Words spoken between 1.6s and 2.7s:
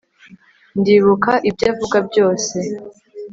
avuga byose